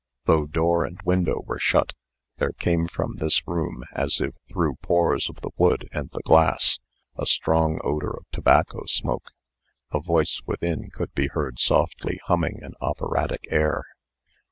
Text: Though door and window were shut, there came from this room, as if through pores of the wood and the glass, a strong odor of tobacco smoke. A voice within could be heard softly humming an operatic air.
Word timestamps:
Though 0.25 0.47
door 0.47 0.83
and 0.83 0.99
window 1.05 1.43
were 1.45 1.59
shut, 1.59 1.93
there 2.37 2.53
came 2.53 2.87
from 2.87 3.17
this 3.17 3.47
room, 3.47 3.83
as 3.93 4.19
if 4.19 4.33
through 4.49 4.77
pores 4.81 5.29
of 5.29 5.41
the 5.41 5.51
wood 5.57 5.87
and 5.91 6.09
the 6.11 6.23
glass, 6.23 6.79
a 7.17 7.27
strong 7.27 7.79
odor 7.83 8.09
of 8.17 8.25
tobacco 8.31 8.85
smoke. 8.87 9.29
A 9.91 9.99
voice 9.99 10.41
within 10.47 10.89
could 10.89 11.13
be 11.13 11.27
heard 11.27 11.59
softly 11.59 12.19
humming 12.25 12.63
an 12.63 12.73
operatic 12.81 13.45
air. 13.51 13.83